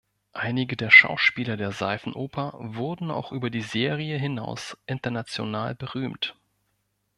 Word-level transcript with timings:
Einige 0.33 0.75
der 0.75 0.89
Schauspieler 0.89 1.57
der 1.57 1.71
Seifenoper 1.71 2.55
wurden 2.57 3.11
auch 3.11 3.31
über 3.31 3.51
die 3.51 3.61
Serie 3.61 4.17
hinaus 4.17 4.75
international 4.87 5.75
berühmt. 5.75 6.35